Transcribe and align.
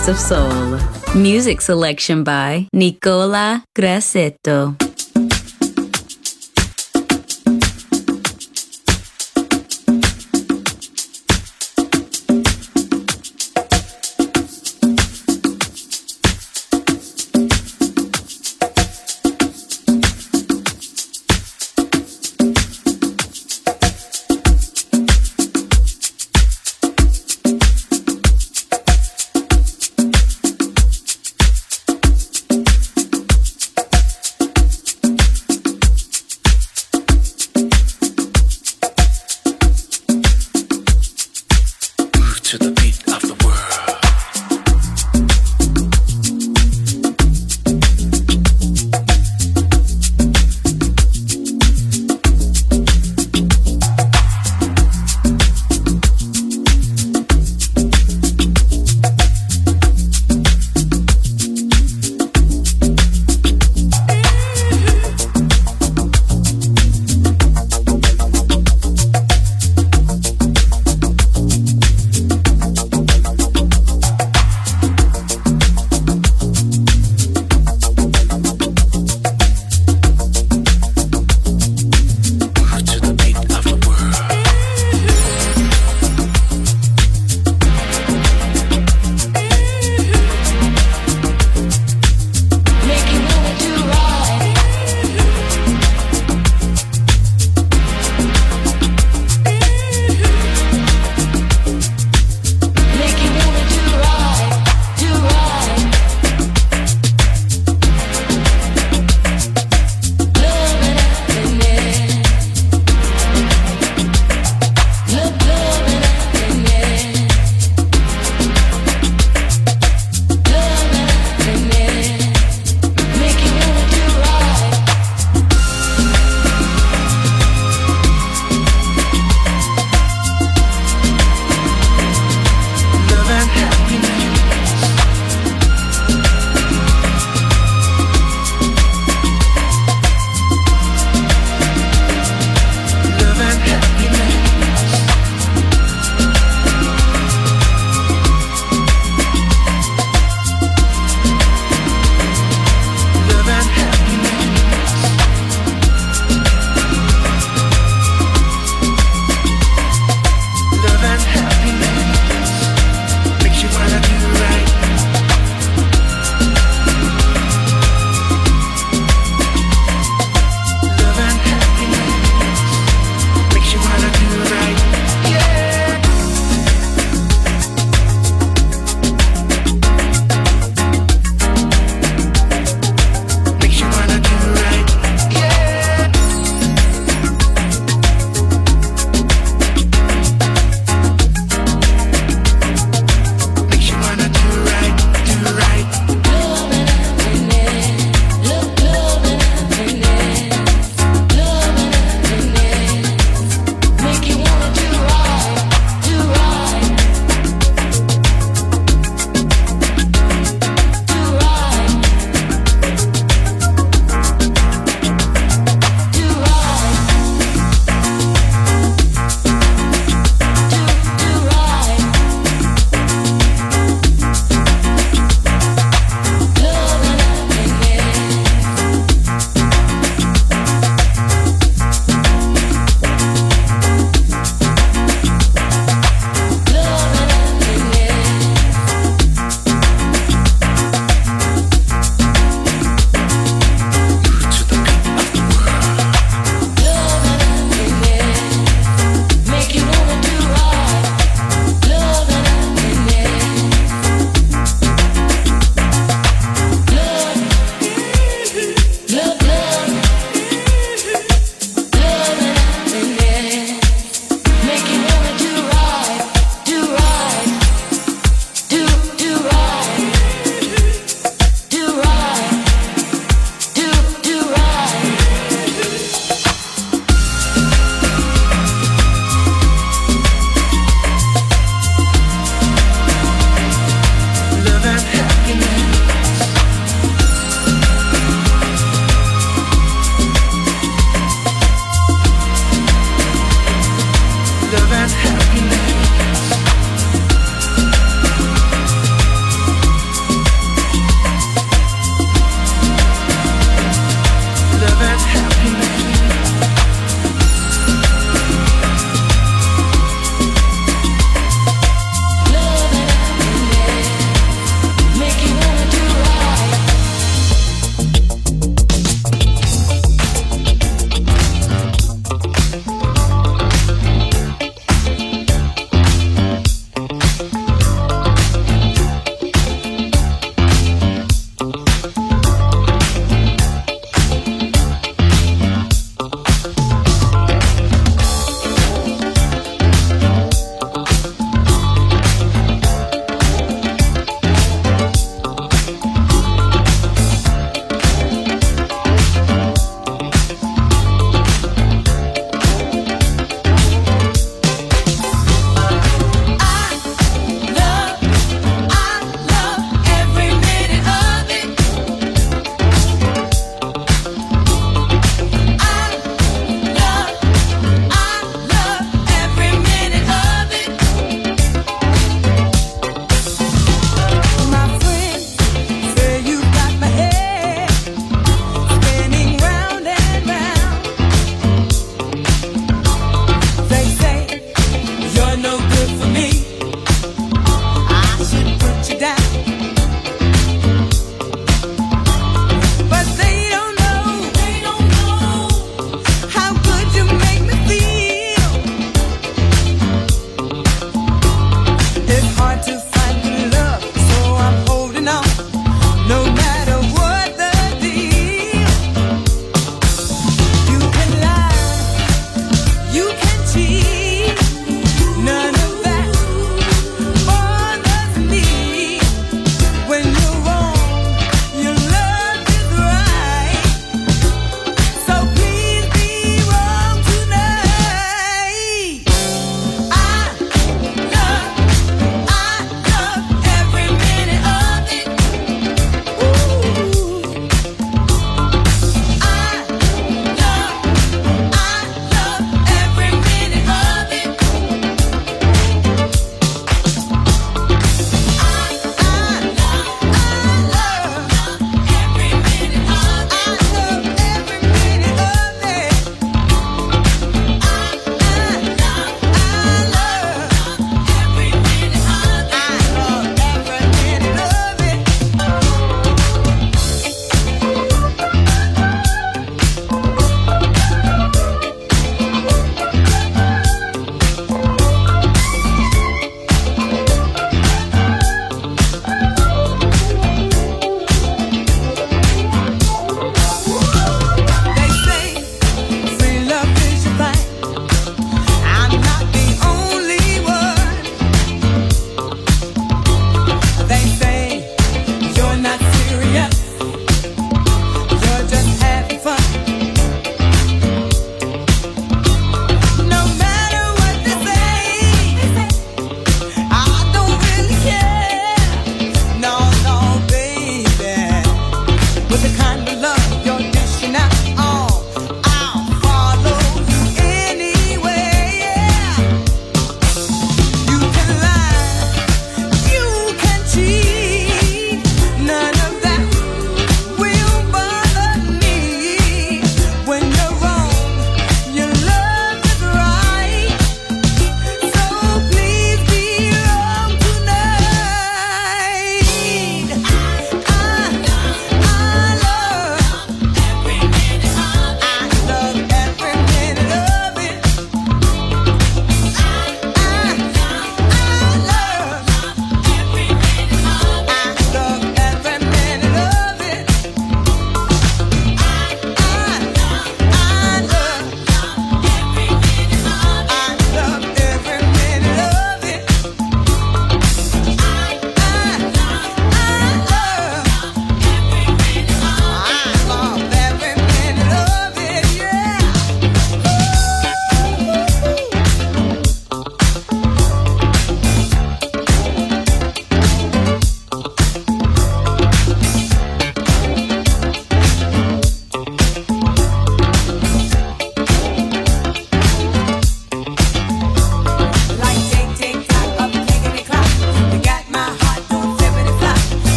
Best 0.00 0.08
of 0.08 0.18
soul. 0.18 0.78
Music 1.14 1.60
selection 1.60 2.24
by 2.24 2.68
Nicola 2.72 3.64
Grassetto. 3.74 4.89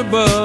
impossible. 0.00 0.39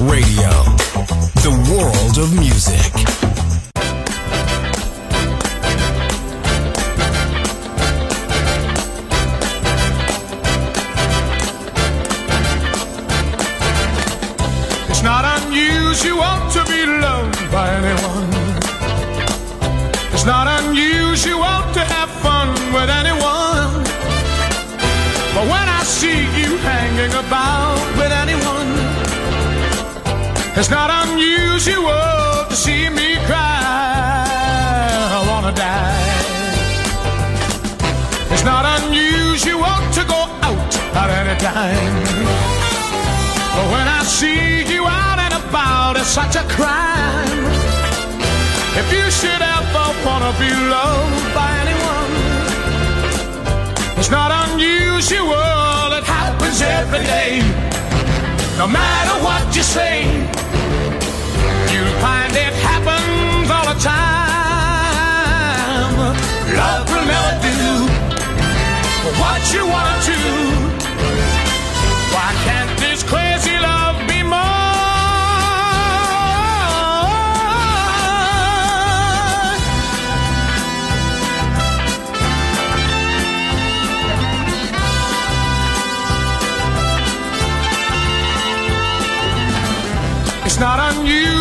Radio. 0.00 0.39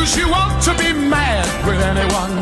she 0.09 0.25
want 0.25 0.61
to 0.63 0.71
be 0.73 0.91
mad 0.91 1.45
with 1.67 1.79
anyone. 1.81 2.33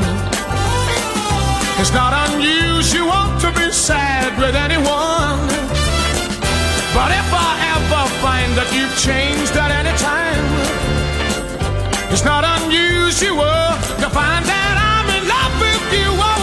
It's 1.79 1.91
not 1.91 2.13
on 2.13 2.39
you 2.39 2.81
she 2.81 3.01
want 3.01 3.41
to 3.41 3.51
be 3.59 3.67
sad 3.71 4.31
with 4.39 4.55
anyone. 4.55 5.43
But 6.95 7.11
if 7.11 7.29
I 7.47 7.51
ever 7.75 8.03
find 8.23 8.51
that 8.57 8.69
you've 8.75 8.95
changed 8.97 9.55
at 9.63 9.71
any 9.81 9.95
time, 9.99 10.45
it's 12.11 12.23
not 12.23 12.43
on 12.45 12.71
you 12.71 13.11
she 13.11 13.29
will 13.29 13.71
to 14.01 14.07
find 14.15 14.43
that 14.45 14.75
I'm 14.91 15.07
in 15.17 15.23
love 15.27 15.53
with 15.59 15.85
you. 15.91 16.36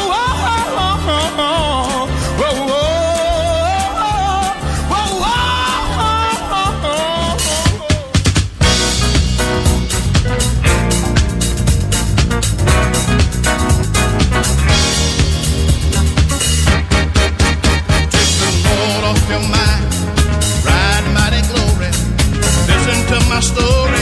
I 23.34 23.40
stole. 23.40 23.93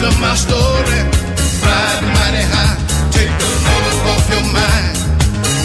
to 0.00 0.10
my 0.20 0.34
story. 0.34 1.00
Ride 1.66 2.02
mighty 2.14 2.44
high, 2.54 2.78
take 3.10 3.32
the 3.34 3.50
load 3.66 3.84
off 4.14 4.24
your 4.30 4.46
mind. 4.54 4.94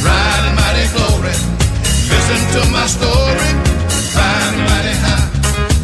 Ride 0.01 0.47
mighty 0.57 0.89
glory, 0.89 1.37
listen 2.09 2.41
to 2.55 2.61
my 2.73 2.85
story. 2.89 3.51
Ride 4.17 4.57
mighty 4.69 4.95
high. 5.05 5.25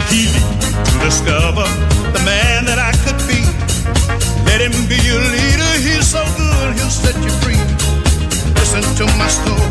He 0.10 0.34
to 0.34 0.93
discover 1.06 1.66
the 2.10 2.22
man 2.26 2.66
that 2.66 2.80
I 2.82 2.91
could 3.06 3.22
be. 3.30 3.45
Let 4.50 4.66
him 4.66 4.74
be 4.89 4.97
your 5.06 5.22
leader. 5.22 5.72
He's 5.86 6.10
so 6.10 6.26
good, 6.34 6.74
he'll 6.74 6.89
set 6.89 7.16
you 7.22 7.30
free. 7.45 7.62
Listen 8.58 8.82
to 8.97 9.06
my 9.22 9.30
story. 9.30 9.70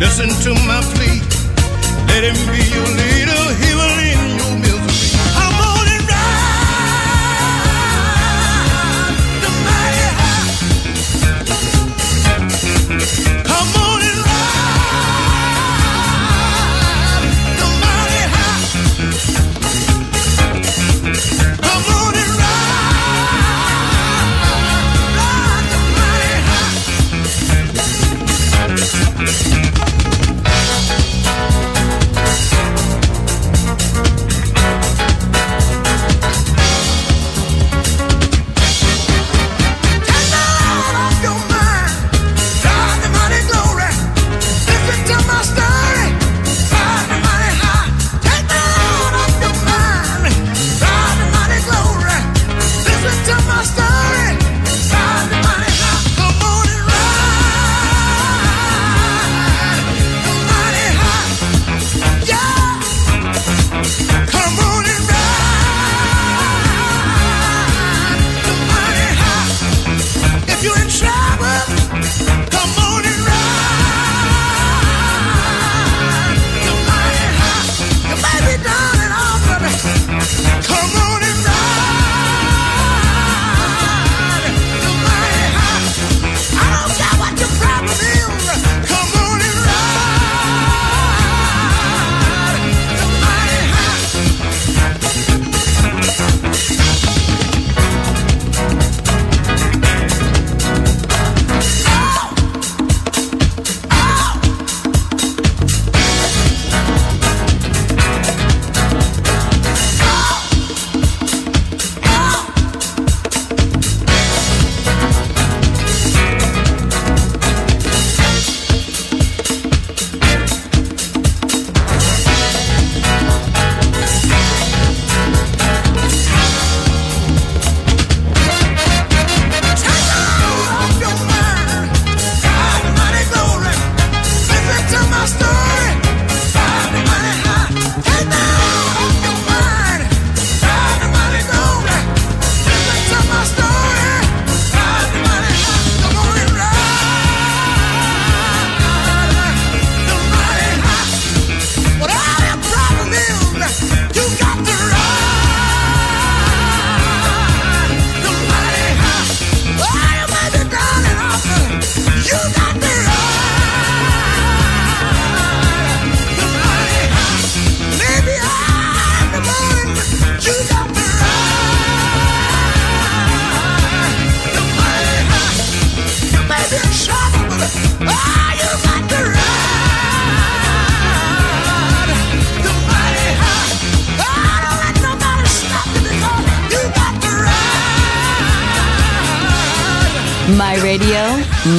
Listen 0.00 0.30
to 0.48 0.52
my 0.64 0.80
plea. 0.96 1.20
Let 2.08 2.24
him 2.24 2.38
be 2.48 2.62
your 2.72 2.88
leader. 2.96 3.11